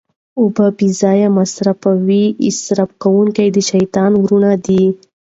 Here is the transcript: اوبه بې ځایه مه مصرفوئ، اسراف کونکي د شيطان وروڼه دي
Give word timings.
اوبه 0.39 0.65
بې 0.77 0.87
ځایه 1.01 1.27
مه 1.31 1.33
مصرفوئ، 1.37 2.25
اسراف 2.47 2.91
کونکي 3.03 3.45
د 3.55 3.57
شيطان 3.71 4.11
وروڼه 4.17 4.53
دي 4.65 4.83